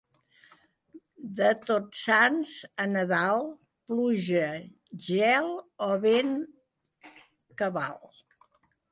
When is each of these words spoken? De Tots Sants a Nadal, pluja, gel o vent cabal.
De 1.39 1.49
Tots 1.65 1.99
Sants 2.05 2.53
a 2.83 2.87
Nadal, 2.93 3.45
pluja, 3.91 4.47
gel 5.09 5.51
o 5.89 5.91
vent 6.07 6.33
cabal. 7.63 8.11